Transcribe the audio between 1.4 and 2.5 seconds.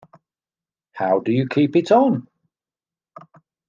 keep it on?